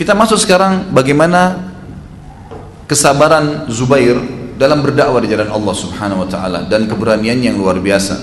[0.00, 1.60] Kita masuk sekarang bagaimana
[2.88, 4.16] kesabaran Zubair
[4.56, 8.16] dalam berdakwah di jalan Allah Subhanahu wa taala dan keberanian yang luar biasa.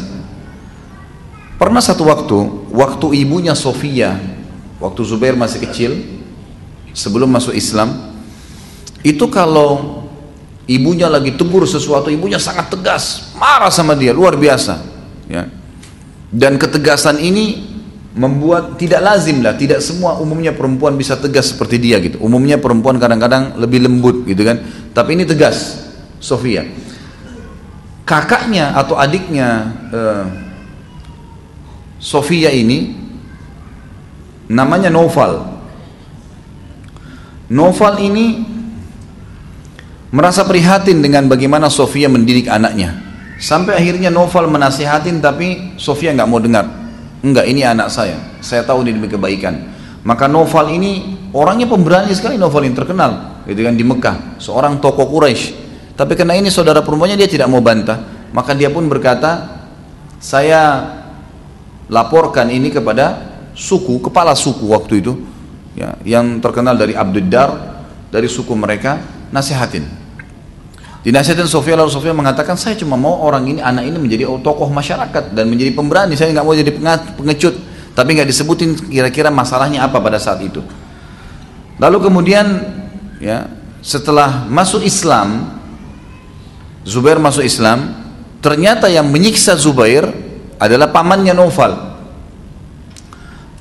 [1.61, 2.37] Pernah satu waktu,
[2.73, 4.17] waktu ibunya Sofia,
[4.81, 6.01] waktu Zubair masih kecil,
[6.97, 7.93] sebelum masuk Islam,
[9.05, 10.01] itu kalau
[10.65, 14.81] ibunya lagi tegur sesuatu, ibunya sangat tegas, marah sama dia, luar biasa.
[15.29, 15.45] Ya.
[16.33, 17.66] Dan ketegasan ini
[18.17, 22.17] membuat tidak lazim lah tidak semua umumnya perempuan bisa tegas seperti dia gitu.
[22.17, 24.57] Umumnya perempuan kadang-kadang lebih lembut gitu kan.
[24.91, 25.85] Tapi ini tegas
[26.17, 26.65] Sofia.
[28.09, 30.25] Kakaknya atau adiknya uh,
[32.01, 32.97] Sofia ini
[34.49, 35.61] namanya Noval.
[37.53, 38.43] Noval ini
[40.09, 42.97] merasa prihatin dengan bagaimana Sofia mendidik anaknya.
[43.37, 46.76] Sampai akhirnya Noval menasihatin tapi Sofia nggak mau dengar
[47.21, 48.17] enggak ini anak saya.
[48.41, 49.75] Saya tahu ini demi kebaikan.
[50.07, 54.39] Maka Noval ini orangnya pemberani sekali Noval ini terkenal gitu kan di Mekah.
[54.39, 55.67] Seorang tokoh Quraisy.
[55.97, 58.29] Tapi karena ini saudara perempuannya dia tidak mau bantah.
[58.31, 59.57] Maka dia pun berkata
[60.21, 60.93] saya
[61.87, 65.13] laporkan ini kepada suku kepala suku waktu itu
[65.73, 67.51] ya, yang terkenal dari Abdul Dar
[68.13, 69.01] dari suku mereka
[69.33, 69.96] nasihatin
[71.07, 75.31] Dinasihatin Sofia lalu Sofia mengatakan saya cuma mau orang ini anak ini menjadi tokoh masyarakat
[75.31, 76.19] dan menjadi pemberani.
[76.19, 76.67] Saya nggak mau jadi
[77.15, 77.55] pengecut.
[77.95, 80.59] Tapi nggak disebutin kira-kira masalahnya apa pada saat itu.
[81.79, 82.43] Lalu kemudian
[83.23, 83.47] ya
[83.79, 85.55] setelah masuk Islam
[86.83, 88.03] Zubair masuk Islam
[88.43, 90.11] ternyata yang menyiksa Zubair
[90.59, 91.71] adalah pamannya Noval.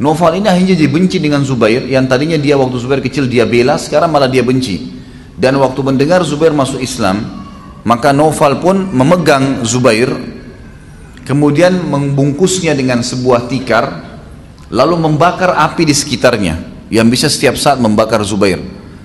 [0.02, 4.10] Noval ini akhirnya dibenci dengan Zubair yang tadinya dia waktu Zubair kecil dia bela sekarang
[4.10, 4.95] malah dia benci
[5.36, 7.44] dan waktu mendengar Zubair masuk Islam
[7.86, 10.10] maka Noval pun memegang Zubair
[11.28, 13.84] kemudian membungkusnya dengan sebuah tikar
[14.72, 18.58] lalu membakar api di sekitarnya yang bisa setiap saat membakar Zubair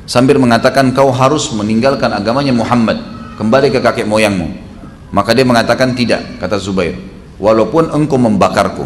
[0.06, 3.00] sambil mengatakan kau harus meninggalkan agamanya Muhammad
[3.40, 4.70] kembali ke kakek moyangmu.
[5.12, 6.96] Maka dia mengatakan tidak kata Zubair
[7.36, 8.86] walaupun engkau membakarku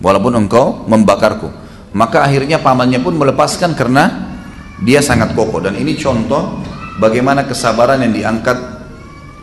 [0.00, 1.48] walaupun engkau membakarku.
[1.94, 4.34] Maka akhirnya pamannya pun melepaskan karena
[4.82, 5.62] dia sangat kokoh.
[5.62, 6.63] Dan ini contoh
[6.98, 8.58] bagaimana kesabaran yang diangkat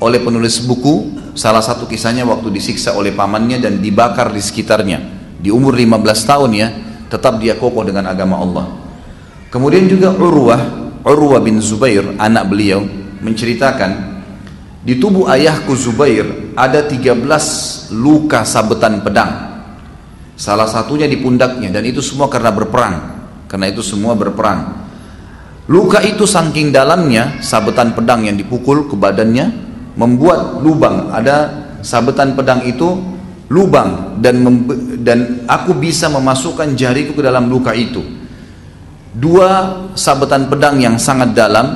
[0.02, 1.20] oleh penulis buku?
[1.32, 5.00] Salah satu kisahnya waktu disiksa oleh pamannya dan dibakar di sekitarnya.
[5.42, 6.68] Di umur 15 tahun ya
[7.08, 8.66] tetap dia kokoh dengan agama Allah.
[9.52, 12.86] Kemudian juga Urwah Urwah bin Zubair anak beliau
[13.26, 14.22] menceritakan
[14.86, 17.26] di tubuh ayahku Zubair ada 13
[17.96, 19.64] luka sabetan pedang.
[20.38, 22.96] Salah satunya di pundaknya dan itu semua karena berperang.
[23.46, 24.81] Karena itu semua berperang
[25.72, 29.56] Luka itu saking dalamnya, sabetan pedang yang dipukul ke badannya
[29.96, 31.08] membuat lubang.
[31.16, 31.48] Ada
[31.80, 32.92] sabetan pedang itu
[33.48, 34.44] lubang dan
[35.00, 38.04] dan aku bisa memasukkan jariku ke dalam luka itu.
[39.16, 41.68] Dua sabetan pedang yang sangat dalam,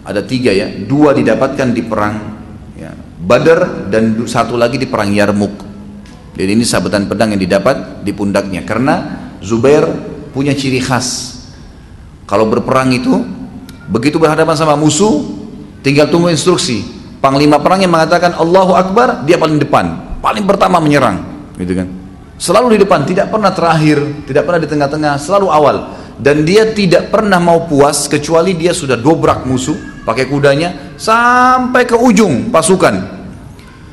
[0.00, 2.16] ada tiga ya, dua didapatkan di perang
[2.72, 5.54] ya, Badar dan satu lagi di perang Yarmuk.
[6.32, 9.84] Jadi ini sabetan pedang yang didapat di pundaknya karena Zubair
[10.32, 11.36] punya ciri khas.
[12.24, 13.41] Kalau berperang itu
[13.92, 15.20] Begitu berhadapan sama musuh,
[15.84, 16.80] tinggal tunggu instruksi.
[17.20, 21.22] Panglima perang yang mengatakan Allahu Akbar, dia paling depan, paling pertama menyerang,
[21.60, 21.86] gitu kan.
[22.40, 25.76] Selalu di depan, tidak pernah terakhir, tidak pernah di tengah-tengah, selalu awal.
[26.18, 31.94] Dan dia tidak pernah mau puas kecuali dia sudah dobrak musuh pakai kudanya sampai ke
[31.94, 33.22] ujung pasukan.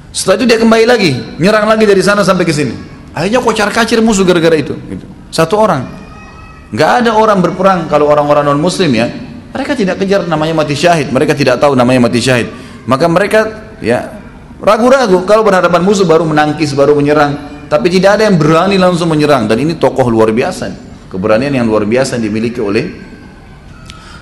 [0.10, 2.74] Setelah itu dia kembali lagi, nyerang lagi dari sana sampai ke sini.
[3.14, 4.74] Akhirnya kocar kacir musuh gara-gara itu.
[4.74, 5.06] Gitu.
[5.30, 5.86] Satu orang.
[6.74, 9.10] Gak ada orang berperang kalau orang-orang non muslim ya
[9.50, 12.50] mereka tidak kejar namanya mati syahid, mereka tidak tahu namanya mati syahid.
[12.86, 13.40] Maka mereka
[13.82, 14.14] ya
[14.62, 17.62] ragu-ragu kalau berhadapan musuh baru menangkis, baru menyerang.
[17.70, 20.74] Tapi tidak ada yang berani langsung menyerang dan ini tokoh luar biasa.
[21.10, 23.10] Keberanian yang luar biasa yang dimiliki oleh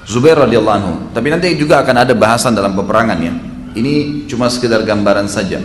[0.07, 0.93] Zubair radhiyallahu anhu.
[1.11, 3.33] Tapi nanti juga akan ada bahasan dalam peperangan ya.
[3.75, 5.59] Ini cuma sekedar gambaran saja.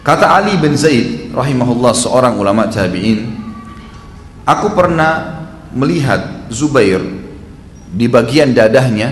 [0.00, 3.26] Kata Ali bin Zaid rahimahullah seorang ulama tabi'in,
[4.48, 7.19] aku pernah melihat Zubair
[7.90, 9.08] di bagian dadahnya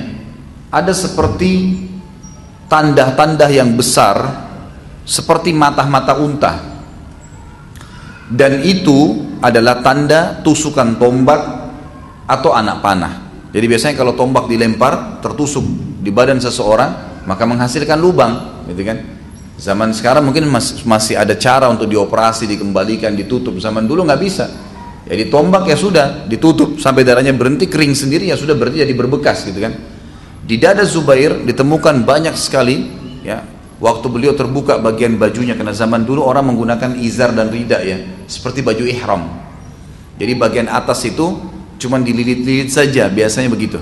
[0.71, 1.83] ada seperti
[2.71, 4.47] tanda-tanda yang besar
[5.03, 6.53] seperti mata-mata unta.
[8.29, 11.41] Dan itu adalah tanda tusukan tombak
[12.29, 13.13] atau anak panah.
[13.49, 15.65] Jadi biasanya kalau tombak dilempar tertusuk
[16.05, 19.01] di badan seseorang maka menghasilkan lubang gitu kan?
[19.59, 20.47] Zaman sekarang mungkin
[20.87, 23.57] masih ada cara untuk dioperasi dikembalikan ditutup.
[23.57, 24.68] Zaman dulu nggak bisa
[25.09, 29.49] jadi tombak ya sudah ditutup sampai darahnya berhenti kering sendiri ya sudah berarti jadi berbekas
[29.49, 29.73] gitu kan.
[30.45, 32.89] Di dada Zubair ditemukan banyak sekali
[33.25, 33.41] ya
[33.81, 38.61] waktu beliau terbuka bagian bajunya karena zaman dulu orang menggunakan izar dan rida ya seperti
[38.61, 39.23] baju ihram.
[40.21, 41.41] Jadi bagian atas itu
[41.81, 43.79] cuman dililit-lilit saja biasanya begitu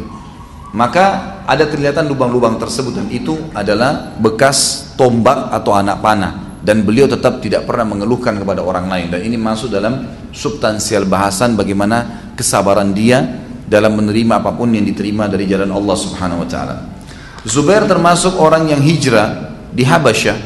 [0.77, 7.07] maka ada kelihatan lubang-lubang tersebut dan itu adalah bekas tombak atau anak panah dan beliau
[7.07, 10.03] tetap tidak pernah mengeluhkan kepada orang lain dan ini masuk dalam
[10.35, 13.23] substansial bahasan bagaimana kesabaran dia
[13.71, 16.77] dalam menerima apa pun yang diterima dari jalan Allah Subhanahu wa taala.
[17.47, 20.39] Zubair termasuk orang yang hijrah di Habasyah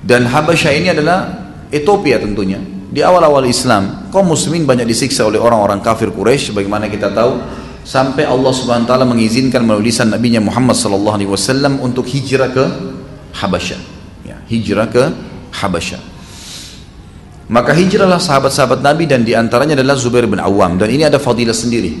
[0.00, 1.28] dan Habasyah ini adalah
[1.68, 2.56] Ethiopia tentunya.
[2.88, 7.36] Di awal-awal Islam, kaum muslimin banyak disiksa oleh orang-orang kafir Quraisy bagaimana kita tahu
[7.84, 12.48] sampai Allah Subhanahu wa taala mengizinkan melalui lisan Nabi Muhammad sallallahu alaihi wasallam untuk hijrah
[12.48, 12.64] ke
[13.36, 13.97] Habasyah.
[14.48, 15.04] Hijrah ke
[15.52, 16.02] Habasyah.
[17.48, 21.56] Maka hijrahlah sahabat-sahabat Nabi dan di antaranya adalah Zubair bin Awam dan ini ada fadilah
[21.56, 21.96] sendiri.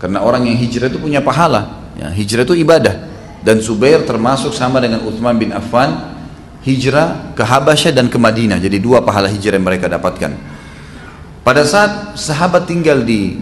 [0.00, 1.92] Karena orang yang hijrah itu punya pahala.
[2.00, 2.96] Ya, hijrah itu ibadah
[3.44, 6.16] dan Zubair termasuk sama dengan Uthman bin Affan
[6.64, 8.56] hijrah ke Habasyah dan ke Madinah.
[8.56, 10.32] Jadi dua pahala hijrah yang mereka dapatkan.
[11.44, 13.36] Pada saat sahabat tinggal di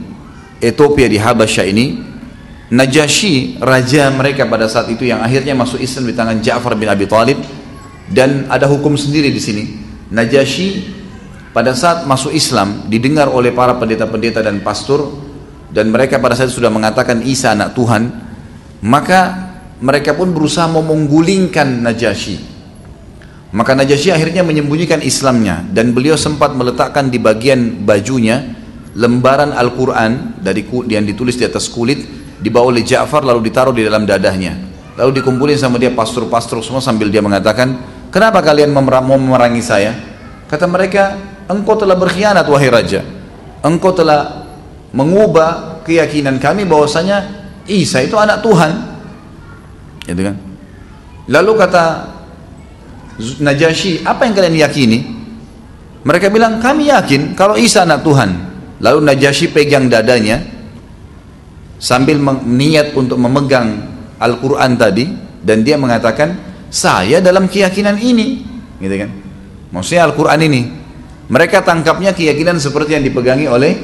[0.58, 1.87] Ethiopia di Habasyah ini
[2.69, 7.08] Najasyi raja mereka pada saat itu yang akhirnya masuk Islam di tangan Ja'far bin Abi
[7.08, 7.40] Thalib
[8.13, 9.65] dan ada hukum sendiri di sini.
[10.09, 10.97] Najasyi
[11.53, 15.13] pada saat masuk Islam didengar oleh para pendeta-pendeta dan pastor
[15.69, 18.09] dan mereka pada saat itu sudah mengatakan Isa anak Tuhan,
[18.81, 22.59] maka mereka pun berusaha memunggulingkan Najasyi.
[23.49, 28.59] Maka Najasyi akhirnya menyembunyikan Islamnya dan beliau sempat meletakkan di bagian bajunya
[28.93, 32.05] lembaran Al-Quran dari yang ditulis di atas kulit
[32.43, 34.69] dibawa oleh Ja'far lalu ditaruh di dalam dadahnya
[34.99, 37.79] lalu dikumpulin sama dia pastor-pastor semua sambil dia mengatakan
[38.13, 39.93] kenapa kalian mau memerangi saya?
[40.49, 41.17] Kata mereka
[41.49, 43.01] engkau telah berkhianat wahai raja.
[43.65, 44.49] Engkau telah
[44.93, 47.25] mengubah keyakinan kami bahwasanya
[47.69, 48.73] Isa itu anak Tuhan.
[50.09, 50.37] Gitu kan?
[51.29, 51.85] Lalu kata
[53.19, 54.99] Najasyi apa yang kalian yakini?
[56.07, 58.31] Mereka bilang kami yakin kalau Isa anak Tuhan.
[58.79, 60.39] Lalu Najasyi pegang dadanya
[61.83, 65.07] sambil niat untuk memegang Al-Quran tadi
[65.43, 68.44] dan dia mengatakan saya dalam keyakinan ini.
[68.79, 69.11] Gitu kan?
[69.73, 70.62] Maksudnya Al-Quran ini.
[71.29, 73.76] Mereka tangkapnya keyakinan seperti yang dipegangi oleh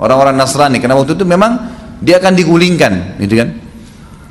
[0.00, 0.80] orang-orang Nasrani.
[0.80, 1.52] Karena waktu itu memang
[2.00, 3.20] dia akan digulingkan.
[3.20, 3.48] Gitu kan?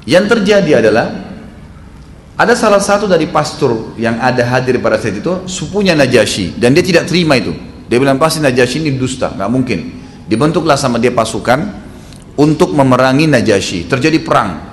[0.09, 1.29] Yang terjadi adalah
[2.39, 6.79] ada salah satu dari pastor yang ada hadir pada saat itu supunya Najasyi dan dia
[6.79, 7.51] tidak terima itu.
[7.91, 9.79] Dia bilang pasti Najasyi ini dusta, nggak mungkin.
[10.23, 11.59] Dibentuklah sama dia pasukan
[12.39, 13.91] untuk memerangi Najasyi.
[13.91, 14.68] Terjadi perang.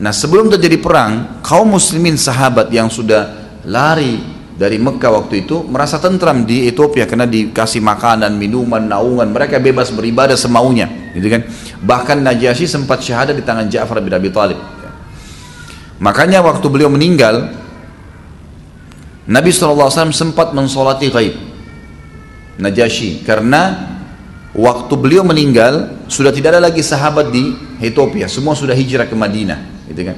[0.00, 4.16] Nah sebelum terjadi perang, kaum muslimin sahabat yang sudah lari
[4.56, 9.92] dari Mekah waktu itu merasa tentram di Ethiopia karena dikasih makanan, minuman, naungan, mereka bebas
[9.92, 11.44] beribadah semaunya, gitu kan.
[11.84, 14.56] Bahkan Najasyi sempat syahadat di tangan Ja'far bin Abi Thalib.
[16.00, 17.52] Makanya waktu beliau meninggal,
[19.28, 21.36] Nabi SAW sempat mensolati ghaib.
[22.56, 23.92] Najasyi karena
[24.56, 29.79] waktu beliau meninggal sudah tidak ada lagi sahabat di Ethiopia semua sudah hijrah ke Madinah
[29.90, 30.16] gitu kan?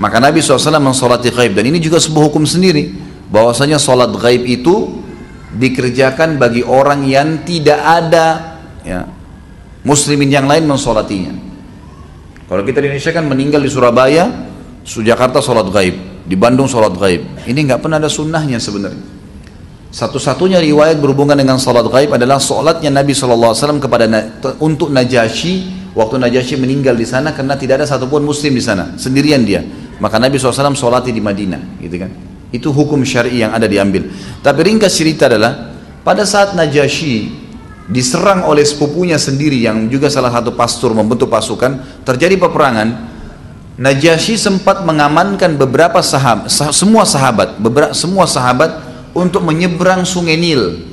[0.00, 3.12] Maka Nabi SAW mensolati gaib dan ini juga sebuah hukum sendiri.
[3.30, 5.04] Bahwasanya solat gaib itu
[5.54, 9.06] dikerjakan bagi orang yang tidak ada ya,
[9.84, 11.36] muslimin yang lain mensolatinya.
[12.50, 14.50] Kalau kita di Indonesia kan meninggal di Surabaya
[14.82, 19.19] Jakarta solat gaib di Bandung solat gaib ini nggak pernah ada sunnahnya sebenarnya
[19.90, 24.06] satu-satunya riwayat berhubungan dengan salat gaib adalah salatnya Nabi SAW kepada
[24.62, 28.94] untuk Najasyi waktu Najasyi meninggal di sana karena tidak ada satupun muslim di sana.
[28.94, 29.66] Sendirian dia.
[29.98, 32.10] Maka Nabi SAW salati di Madinah gitu kan.
[32.54, 34.06] Itu hukum syari yang ada diambil.
[34.40, 35.74] Tapi ringkas cerita adalah
[36.06, 37.42] pada saat Najasyi
[37.90, 43.10] diserang oleh sepupunya sendiri yang juga salah satu pastor membentuk pasukan terjadi peperangan.
[43.74, 50.86] Najasyi sempat mengamankan beberapa sahabat semua sahabat beberapa semua sahabat untuk menyeberang sungai Nil.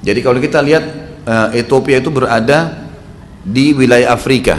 [0.00, 0.84] Jadi kalau kita lihat
[1.26, 2.88] eh, Ethiopia itu berada
[3.44, 4.56] di wilayah Afrika.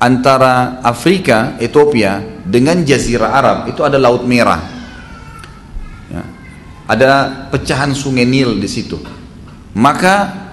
[0.00, 4.64] Antara Afrika, Ethiopia dengan Jazirah Arab itu ada Laut Merah.
[6.08, 6.24] Ya.
[6.88, 7.10] Ada
[7.52, 8.96] pecahan sungai Nil di situ.
[9.76, 10.48] Maka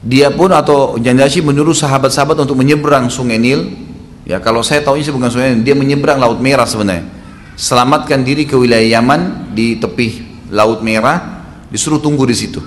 [0.00, 3.74] dia pun atau Jandashi menyuruh sahabat-sahabat untuk menyeberang sungai Nil.
[4.24, 8.44] Ya kalau saya tahu ini bukan sungai Nil, dia menyeberang Laut Merah sebenarnya selamatkan diri
[8.46, 12.60] ke wilayah Yaman di tepi Laut Merah, disuruh tunggu di situ.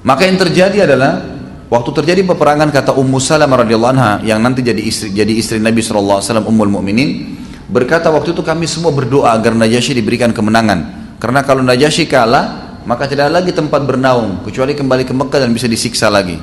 [0.00, 1.20] Maka yang terjadi adalah
[1.68, 5.84] waktu terjadi peperangan kata Ummu Salamah radhiyallahu anha yang nanti jadi istri jadi istri Nabi
[5.84, 7.36] sallallahu alaihi wasallam Ummul Mukminin
[7.68, 11.12] berkata waktu itu kami semua berdoa agar Najasyi diberikan kemenangan.
[11.20, 15.52] Karena kalau Najasyi kalah, maka tidak ada lagi tempat bernaung kecuali kembali ke Mekah dan
[15.52, 16.40] bisa disiksa lagi.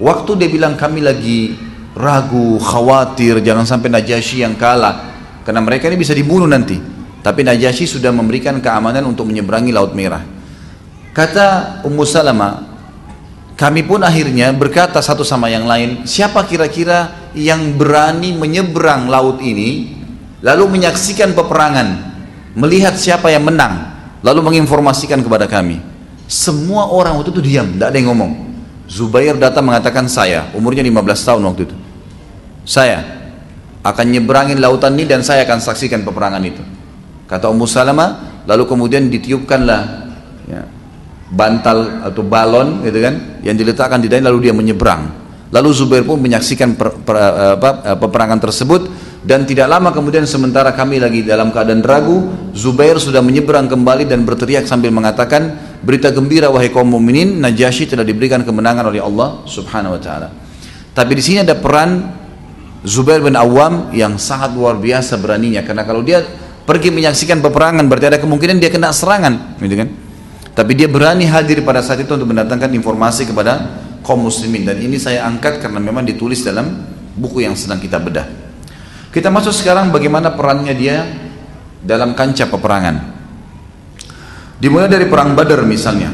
[0.00, 1.52] Waktu dia bilang kami lagi
[1.92, 5.12] ragu, khawatir jangan sampai Najasyi yang kalah
[5.44, 6.80] karena mereka ini bisa dibunuh nanti
[7.22, 10.22] tapi Najasyi sudah memberikan keamanan untuk menyeberangi Laut Merah
[11.14, 12.72] kata Ummu Salama
[13.62, 19.94] kami pun akhirnya berkata satu sama yang lain, siapa kira-kira yang berani menyeberang laut ini,
[20.42, 21.88] lalu menyaksikan peperangan,
[22.58, 23.92] melihat siapa yang menang,
[24.26, 25.78] lalu menginformasikan kepada kami.
[26.26, 28.32] Semua orang waktu itu diam, tidak ada yang ngomong.
[28.90, 31.76] Zubair datang mengatakan saya, umurnya 15 tahun waktu itu.
[32.66, 32.98] Saya
[33.86, 36.62] akan nyeberangin lautan ini dan saya akan saksikan peperangan itu.
[37.32, 39.82] Kata Ummu Salamah, lalu kemudian ditiupkanlah
[40.44, 40.68] ya,
[41.32, 45.24] bantal atau balon gitu kan yang diletakkan di dalam lalu dia menyeberang.
[45.48, 47.16] Lalu Zubair pun menyaksikan per, per,
[47.56, 48.88] apa, peperangan tersebut
[49.24, 54.28] dan tidak lama kemudian sementara kami lagi dalam keadaan ragu Zubair sudah menyeberang kembali dan
[54.28, 59.96] berteriak sambil mengatakan berita gembira wahai kaum mukminin Najasyi telah diberikan kemenangan oleh Allah Subhanahu
[59.96, 60.28] wa taala.
[60.92, 62.12] Tapi di sini ada peran
[62.84, 66.20] Zubair bin Awam yang sangat luar biasa beraninya karena kalau dia
[66.62, 69.88] pergi menyaksikan peperangan berarti ada kemungkinan dia kena serangan gitu kan
[70.52, 75.00] tapi dia berani hadir pada saat itu untuk mendatangkan informasi kepada kaum muslimin dan ini
[75.00, 76.84] saya angkat karena memang ditulis dalam
[77.16, 78.28] buku yang sedang kita bedah.
[79.08, 81.08] Kita masuk sekarang bagaimana perannya dia
[81.80, 82.96] dalam kancah peperangan.
[84.60, 86.12] Dimulai dari perang Badar misalnya.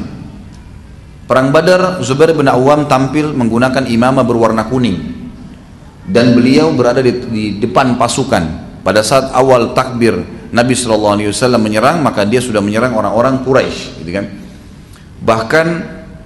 [1.29, 5.29] Perang Badar Zubair bin Awam tampil menggunakan imamah berwarna kuning
[6.09, 8.71] dan beliau berada di, di depan pasukan.
[8.87, 11.17] Pada saat awal takbir Nabi SAW
[11.61, 14.27] menyerang maka dia sudah menyerang orang-orang Quraisy gitu kan?
[15.21, 15.67] Bahkan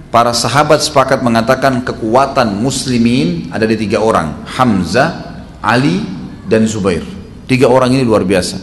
[0.07, 5.99] para sahabat sepakat mengatakan kekuatan muslimin ada di tiga orang Hamzah, Ali
[6.47, 7.03] dan Zubair.
[7.49, 8.55] Tiga orang ini luar biasa.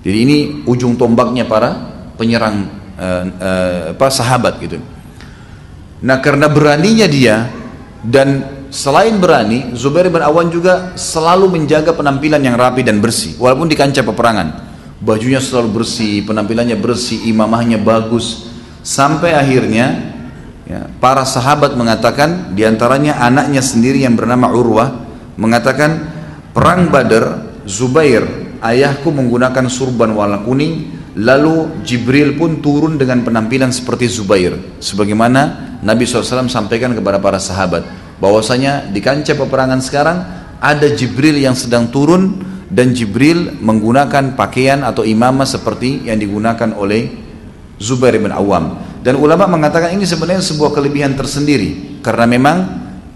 [0.00, 1.70] Jadi ini ujung tombaknya para
[2.18, 2.66] penyerang
[2.98, 4.82] uh, uh, apa sahabat gitu.
[6.02, 7.46] Nah karena beraninya dia
[8.02, 13.66] dan Selain berani, Zubair bin Awan juga selalu menjaga penampilan yang rapi dan bersih, walaupun
[13.66, 14.69] di kancah peperangan
[15.00, 18.52] bajunya selalu bersih, penampilannya bersih, imamahnya bagus,
[18.84, 20.12] sampai akhirnya
[20.68, 24.92] ya, para sahabat mengatakan, di antaranya anaknya sendiri yang bernama Urwah,
[25.40, 26.04] mengatakan
[26.52, 28.28] perang Badar, Zubair,
[28.60, 34.54] ayahku menggunakan surban warna kuning, lalu Jibril pun turun dengan penampilan seperti Zubair,
[34.84, 37.88] sebagaimana Nabi SAW sampaikan kepada para sahabat,
[38.20, 40.18] bahwasanya di kancah peperangan sekarang
[40.60, 42.36] ada Jibril yang sedang turun
[42.70, 47.10] dan Jibril menggunakan pakaian atau imamah seperti yang digunakan oleh
[47.82, 48.78] Zubair bin Awam.
[49.02, 51.98] Dan ulama mengatakan ini sebenarnya sebuah kelebihan tersendiri.
[51.98, 52.56] Karena memang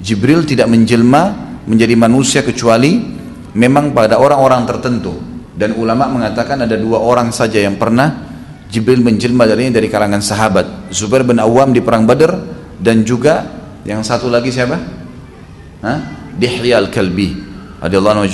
[0.03, 1.23] Jibril tidak menjelma
[1.71, 2.99] menjadi manusia kecuali
[3.55, 5.15] memang pada orang-orang tertentu.
[5.55, 8.27] Dan ulama mengatakan ada dua orang saja yang pernah
[8.67, 10.91] Jibril menjelma darinya dari kalangan sahabat.
[10.91, 12.35] Zubair bin Awam di perang Badar
[12.83, 13.47] dan juga
[13.87, 14.75] yang satu lagi siapa?
[15.85, 15.99] Hah?
[16.35, 17.39] Dihya al-Kalbi
[17.79, 18.27] radhiyallahu anhu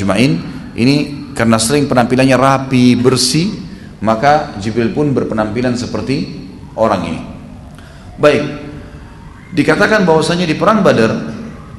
[0.81, 0.97] ini
[1.37, 3.53] karena sering penampilannya rapi, bersih,
[4.01, 7.21] maka Jibril pun berpenampilan seperti orang ini.
[8.17, 8.45] Baik,
[9.53, 11.13] dikatakan bahwasanya di perang Badar,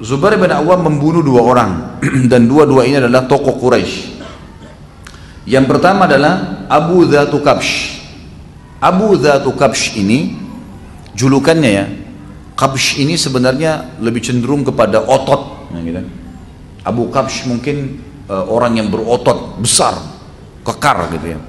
[0.02, 1.72] Zubair bin Awam membunuh dua orang
[2.32, 4.22] dan dua-dua ini adalah tokoh Quraisy.
[5.50, 8.02] Yang pertama adalah Abu Dhatu Kabsh.
[8.78, 10.38] Abu Dhatu Kabsh ini
[11.18, 11.86] julukannya ya.
[12.54, 16.02] Kabsh ini sebenarnya lebih cenderung kepada otot, ya gitu.
[16.86, 17.98] Abu Kabsh mungkin
[18.32, 20.00] uh, orang yang berotot besar,
[20.64, 21.40] kekar gitu ya.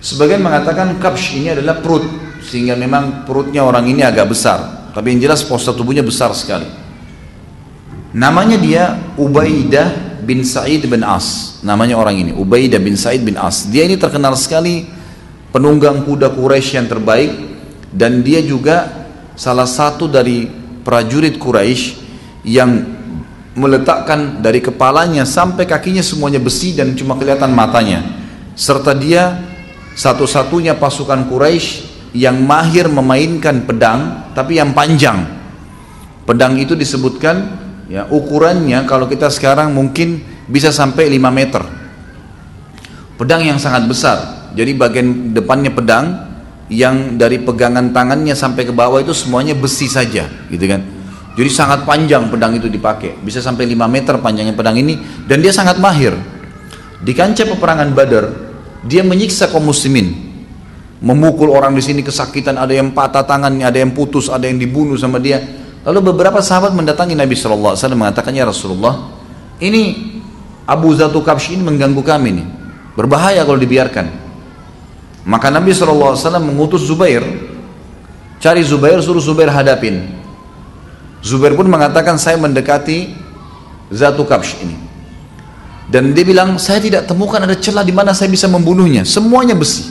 [0.00, 2.08] Sebagian mengatakan kapsh ini adalah perut,
[2.40, 4.88] sehingga memang perutnya orang ini agak besar.
[4.96, 6.66] Tapi yang jelas postur tubuhnya besar sekali.
[8.16, 11.60] Namanya dia Ubaidah bin Sa'id bin As.
[11.60, 13.68] Namanya orang ini, Ubaidah bin Sa'id bin As.
[13.68, 14.88] Dia ini terkenal sekali
[15.52, 17.30] penunggang kuda Quraisy yang terbaik
[17.92, 20.48] dan dia juga salah satu dari
[20.82, 21.84] prajurit Quraisy
[22.48, 22.97] yang
[23.58, 28.06] meletakkan dari kepalanya sampai kakinya semuanya besi dan cuma kelihatan matanya.
[28.54, 29.34] Serta dia
[29.98, 35.26] satu-satunya pasukan Quraisy yang mahir memainkan pedang tapi yang panjang.
[36.22, 37.58] Pedang itu disebutkan
[37.90, 41.62] ya ukurannya kalau kita sekarang mungkin bisa sampai 5 meter.
[43.18, 44.48] Pedang yang sangat besar.
[44.54, 46.06] Jadi bagian depannya pedang
[46.68, 50.97] yang dari pegangan tangannya sampai ke bawah itu semuanya besi saja gitu kan
[51.38, 55.54] jadi sangat panjang pedang itu dipakai, bisa sampai 5 meter panjangnya pedang ini dan dia
[55.54, 56.18] sangat mahir.
[56.98, 58.26] Di kancah peperangan Badar,
[58.82, 60.26] dia menyiksa kaum muslimin.
[60.98, 64.98] Memukul orang di sini kesakitan, ada yang patah tangannya, ada yang putus, ada yang dibunuh
[64.98, 65.38] sama dia.
[65.86, 69.14] Lalu beberapa sahabat mendatangi Nabi SAW mengatakan, Ya Rasulullah,
[69.62, 70.10] ini
[70.66, 72.46] Abu Zatu Kabsh ini mengganggu kami nih.
[72.98, 74.10] Berbahaya kalau dibiarkan.
[75.22, 77.22] Maka Nabi SAW mengutus Zubair,
[78.42, 80.17] cari Zubair, suruh Zubair hadapin.
[81.24, 83.14] Zubair pun mengatakan saya mendekati
[83.90, 84.76] Zatu Kabsh ini.
[85.88, 89.08] Dan dia bilang saya tidak temukan ada celah di mana saya bisa membunuhnya.
[89.08, 89.88] Semuanya besi.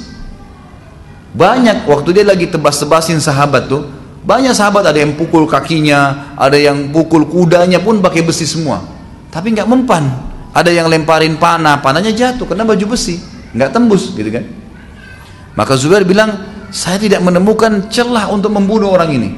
[1.33, 6.91] Banyak waktu dia lagi tebas-tebasin sahabat tuh, Banyak sahabat ada yang pukul kakinya, ada yang
[6.91, 8.83] pukul kudanya pun pakai besi semua.
[9.31, 10.03] Tapi nggak mempan.
[10.51, 13.23] Ada yang lemparin panah, panahnya jatuh karena baju besi,
[13.55, 14.43] nggak tembus gitu kan.
[15.55, 16.43] Maka Zubair bilang,
[16.75, 19.29] saya tidak menemukan celah untuk membunuh orang ini.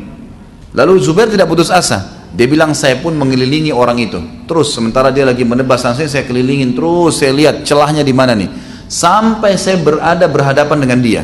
[0.74, 2.20] Lalu Zubair tidak putus asa.
[2.30, 4.22] Dia bilang saya pun mengelilingi orang itu.
[4.46, 8.50] Terus sementara dia lagi menebas langsung saya kelilingin terus saya lihat celahnya di mana nih.
[8.86, 11.24] Sampai saya berada berhadapan dengan dia.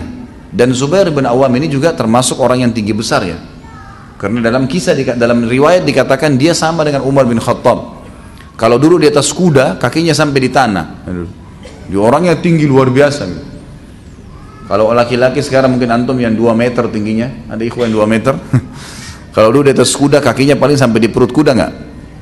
[0.50, 3.38] Dan Zubair bin Awam ini juga termasuk orang yang tinggi besar ya.
[4.18, 8.02] Karena dalam kisah dalam riwayat dikatakan dia sama dengan Umar bin Khattab.
[8.56, 10.86] Kalau dulu di atas kuda, kakinya sampai di tanah.
[11.92, 13.28] Dia orangnya tinggi luar biasa.
[14.66, 18.34] Kalau laki-laki sekarang mungkin antum yang 2 meter tingginya, ada ikhwan 2 meter.
[19.36, 21.72] Kalau dulu di atas kuda kakinya paling sampai di perut kuda nggak?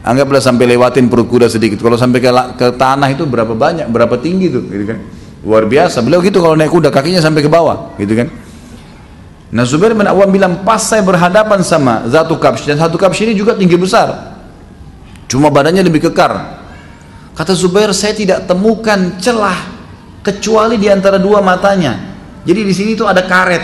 [0.01, 1.77] Anggaplah sampai lewatin perut kuda sedikit.
[1.77, 4.97] Kalau sampai ke, ke tanah itu berapa banyak, berapa tinggi tuh, gitu kan?
[5.45, 6.01] Luar biasa.
[6.01, 8.33] Beliau gitu kalau naik kuda kakinya sampai ke bawah, gitu kan?
[9.53, 13.37] Nah Zubair bin Awam bilang pas saya berhadapan sama Zatu Kabsh dan Zatu Kabsh ini
[13.37, 14.33] juga tinggi besar.
[15.29, 16.65] Cuma badannya lebih kekar.
[17.37, 19.69] Kata Zubair saya tidak temukan celah
[20.25, 22.17] kecuali di antara dua matanya.
[22.41, 23.61] Jadi di sini tuh ada karet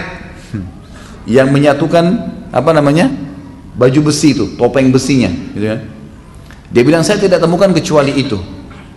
[1.36, 2.06] yang menyatukan
[2.54, 3.29] apa namanya
[3.80, 5.80] baju besi itu, topeng besinya, gitu kan?
[6.70, 8.36] Dia bilang saya tidak temukan kecuali itu.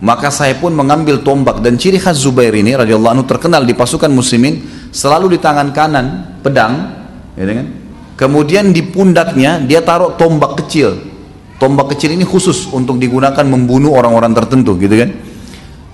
[0.03, 4.11] Maka saya pun mengambil tombak dan ciri khas Zubair ini radhiyallahu anhu terkenal di pasukan
[4.11, 4.59] muslimin
[4.91, 6.05] selalu di tangan kanan
[6.43, 6.91] pedang,
[7.39, 7.67] ya kan?
[8.19, 10.99] Kemudian di pundaknya dia taruh tombak kecil.
[11.55, 15.09] Tombak kecil ini khusus untuk digunakan membunuh orang-orang tertentu, gitu kan?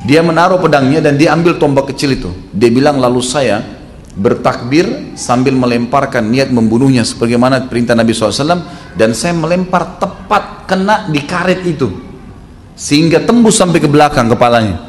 [0.10, 2.34] Dia menaruh pedangnya dan dia ambil tombak kecil itu.
[2.50, 3.62] Dia bilang lalu saya
[4.18, 8.66] bertakbir sambil melemparkan niat membunuhnya sebagaimana perintah Nabi SAW
[8.98, 11.90] dan saya melempar tepat kena di karet itu.
[12.80, 14.80] Sehingga tembus sampai ke belakang kepalanya.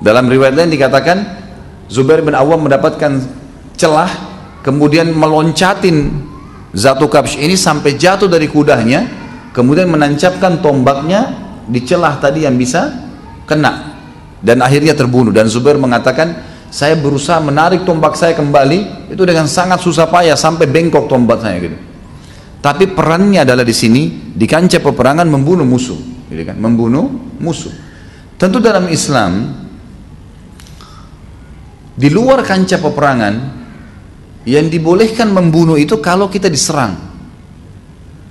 [0.00, 1.18] Dalam riwayat lain dikatakan
[1.88, 3.20] Zubair bin Awam mendapatkan
[3.74, 4.10] celah
[4.60, 6.28] kemudian meloncatin
[6.70, 9.02] Zatu Kabsh ini sampai jatuh dari kudanya
[9.50, 11.34] kemudian menancapkan tombaknya
[11.66, 12.92] di celah tadi yang bisa
[13.48, 13.96] kena.
[14.40, 15.36] Dan akhirnya terbunuh.
[15.36, 16.32] Dan Zubair mengatakan
[16.72, 19.12] saya berusaha menarik tombak saya kembali.
[19.12, 21.89] Itu dengan sangat susah payah sampai bengkok tombak saya gitu
[22.60, 25.96] tapi perannya adalah di sini di kancah peperangan membunuh musuh
[26.28, 27.08] gitu kan membunuh
[27.40, 27.72] musuh
[28.36, 29.60] tentu dalam Islam
[32.00, 33.34] di luar kancah peperangan
[34.48, 36.96] yang dibolehkan membunuh itu kalau kita diserang.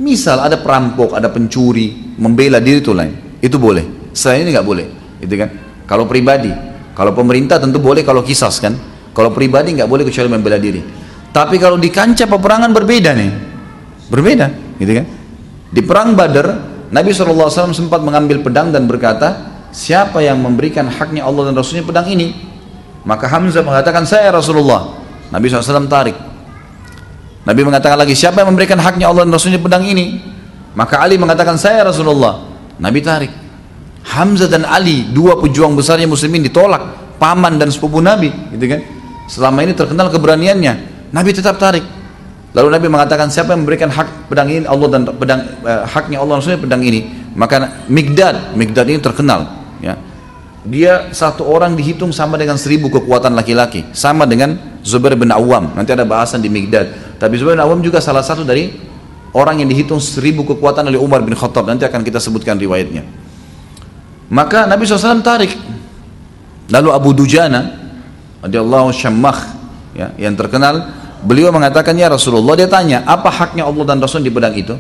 [0.01, 3.37] Misal ada perampok, ada pencuri, membela diri itu lain.
[3.37, 4.09] Itu boleh.
[4.15, 4.85] Selain ini nggak boleh.
[5.21, 5.49] Itu kan.
[5.85, 6.49] Kalau pribadi,
[6.95, 8.73] kalau pemerintah tentu boleh kalau kisas kan.
[9.13, 10.81] Kalau pribadi nggak boleh kecuali membela diri.
[11.29, 13.31] Tapi kalau di kancah peperangan berbeda nih.
[14.09, 14.49] Berbeda,
[14.81, 15.05] gitu kan.
[15.69, 16.47] Di perang Badar,
[16.89, 22.09] Nabi SAW sempat mengambil pedang dan berkata, siapa yang memberikan haknya Allah dan Rasulnya pedang
[22.09, 22.33] ini?
[23.05, 24.97] Maka Hamzah mengatakan saya Rasulullah.
[25.29, 26.17] Nabi SAW tarik.
[27.45, 30.19] Nabi mengatakan lagi siapa yang memberikan haknya Allah dan Rasulnya pedang ini?
[30.73, 32.45] Maka Ali mengatakan saya Rasulullah.
[32.81, 33.31] Nabi tarik.
[34.09, 36.81] Hamzah dan Ali dua pejuang besarnya muslimin ditolak.
[37.19, 38.79] Paman dan sepupu Nabi, gitu kan?
[39.27, 40.73] Selama ini terkenal keberaniannya.
[41.11, 41.83] Nabi tetap tarik.
[42.49, 46.41] Lalu Nabi mengatakan siapa yang memberikan hak pedang ini Allah dan pedang eh, haknya Allah
[46.41, 47.05] Rasulnya pedang ini?
[47.37, 49.45] Maka Migdad, Migdad ini terkenal,
[49.79, 49.93] ya.
[50.65, 55.71] Dia satu orang dihitung sama dengan seribu kekuatan laki-laki sama dengan Zubair bin Awam.
[55.71, 57.15] Nanti ada bahasan di Migdad.
[57.15, 58.75] Tapi Zubair bin Awam juga salah satu dari
[59.31, 61.63] orang yang dihitung seribu kekuatan oleh Umar bin Khattab.
[61.63, 63.07] Nanti akan kita sebutkan riwayatnya.
[64.29, 65.53] Maka Nabi SAW tarik.
[66.69, 67.79] Lalu Abu Dujana
[68.45, 69.37] radhiyallahu syammah
[69.95, 74.31] ya, yang terkenal beliau mengatakan ya Rasulullah dia tanya apa haknya Allah dan Rasul di
[74.31, 74.75] pedang itu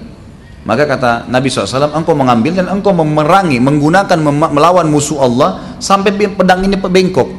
[0.67, 4.19] maka kata Nabi SAW, engkau mengambil dan engkau memerangi, menggunakan
[4.51, 7.31] melawan musuh Allah sampai pedang ini bengkok.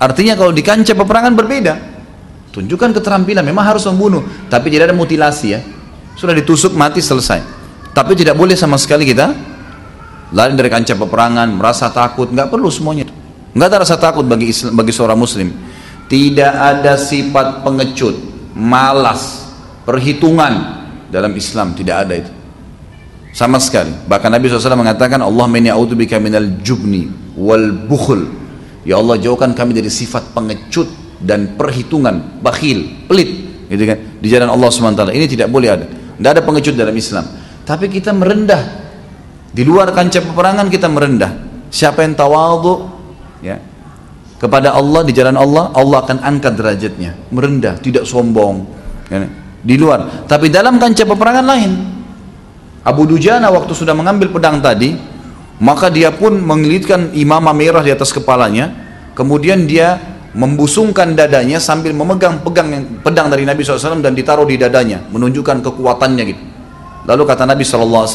[0.00, 1.74] Artinya kalau di kancah peperangan berbeda.
[2.56, 5.60] Tunjukkan keterampilan, memang harus membunuh, tapi tidak ada mutilasi ya.
[6.16, 7.44] Sudah ditusuk mati selesai.
[7.92, 9.36] Tapi tidak boleh sama sekali kita
[10.32, 13.04] lari dari kancah peperangan, merasa takut, nggak perlu semuanya.
[13.52, 15.52] Nggak ada rasa takut bagi Islam, bagi seorang Muslim.
[16.06, 18.14] Tidak ada sifat pengecut,
[18.54, 19.50] malas,
[19.82, 22.32] perhitungan dalam Islam tidak ada itu.
[23.36, 23.92] Sama sekali.
[24.08, 27.04] Bahkan Nabi SAW mengatakan Allah meni bika minal jubni
[27.36, 28.24] wal bukhul.
[28.86, 30.88] Ya Allah jauhkan kami dari sifat pengecut
[31.20, 35.86] dan perhitungan bakhil pelit gitu kan di jalan Allah SWT ini tidak boleh ada.
[35.90, 37.26] Tidak ada pengecut dalam Islam.
[37.66, 38.62] Tapi kita merendah.
[39.52, 41.32] Di luar kancah peperangan kita merendah.
[41.68, 42.74] Siapa yang tawadhu
[43.42, 43.58] ya
[44.36, 47.16] kepada Allah di jalan Allah Allah akan angkat derajatnya.
[47.32, 48.68] Merendah tidak sombong.
[49.06, 49.22] Ya.
[49.66, 50.26] di luar.
[50.30, 51.70] Tapi dalam kancah peperangan lain.
[52.86, 54.94] Abu Dujana waktu sudah mengambil pedang tadi,
[55.58, 58.70] maka dia pun mengelitkan imamah merah di atas kepalanya,
[59.18, 59.98] kemudian dia
[60.36, 66.24] membusungkan dadanya sambil memegang pegang pedang dari Nabi SAW dan ditaruh di dadanya menunjukkan kekuatannya
[66.30, 66.42] gitu.
[67.10, 68.06] Lalu kata Nabi SAW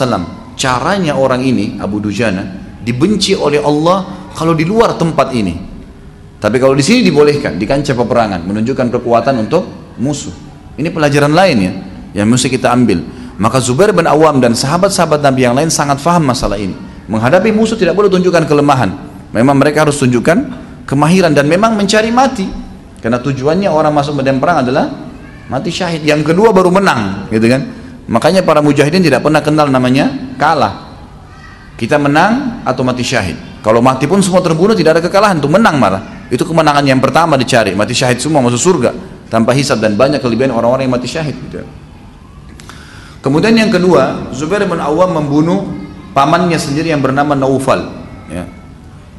[0.55, 2.45] caranya orang ini Abu Dujana
[2.79, 5.70] dibenci oleh Allah kalau di luar tempat ini
[6.41, 10.33] tapi kalau di sini dibolehkan di kancah peperangan menunjukkan kekuatan untuk musuh.
[10.73, 11.71] Ini pelajaran lain ya
[12.17, 13.05] yang mesti kita ambil.
[13.37, 16.73] Maka Zubair bin Awam dan sahabat-sahabat Nabi yang lain sangat faham masalah ini.
[17.05, 18.89] Menghadapi musuh tidak boleh tunjukkan kelemahan.
[19.37, 20.37] Memang mereka harus tunjukkan
[20.89, 22.49] kemahiran dan memang mencari mati.
[22.97, 24.89] Karena tujuannya orang masuk medan perang adalah
[25.45, 26.01] mati syahid.
[26.01, 27.61] Yang kedua baru menang gitu kan?
[28.09, 30.09] Makanya para mujahidin tidak pernah kenal namanya
[30.41, 30.89] kalah.
[31.77, 33.37] Kita menang atau mati syahid.
[33.61, 37.35] Kalau mati pun semua terbunuh tidak ada kekalahan itu menang malah itu kemenangan yang pertama
[37.35, 38.95] dicari mati syahid semua masuk surga
[39.27, 41.67] tanpa hisab dan banyak kelebihan orang-orang yang mati syahid gitu.
[43.19, 45.67] kemudian yang kedua Zubair bin Awam membunuh
[46.15, 47.83] pamannya sendiri yang bernama Naufal
[48.31, 48.61] ya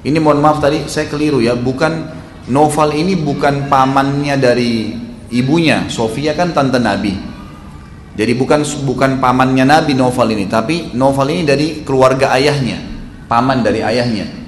[0.03, 4.91] ini mohon maaf tadi saya keliru ya, bukan Noval ini bukan pamannya dari
[5.31, 5.87] ibunya.
[5.87, 7.15] Sofia kan tante Nabi.
[8.19, 12.83] Jadi bukan bukan pamannya Nabi Noval ini, tapi Noval ini dari keluarga ayahnya,
[13.31, 14.42] paman dari ayahnya.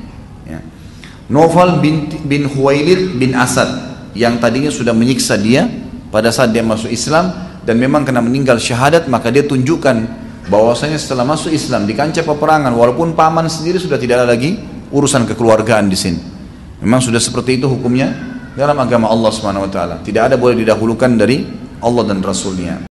[1.32, 3.68] Noval bin, bin Huwailid bin Asad
[4.12, 5.64] yang tadinya sudah menyiksa dia
[6.12, 7.32] pada saat dia masuk Islam
[7.64, 10.04] dan memang kena meninggal syahadat maka dia tunjukkan
[10.52, 14.60] bahwasanya setelah masuk Islam di kancah peperangan walaupun paman sendiri sudah tidak ada lagi
[14.92, 16.20] urusan kekeluargaan di sini.
[16.84, 18.12] Memang sudah seperti itu hukumnya
[18.52, 19.96] dalam agama Allah Subhanahu wa taala.
[20.04, 21.40] Tidak ada boleh didahulukan dari
[21.80, 22.84] Allah dan Rasulnya.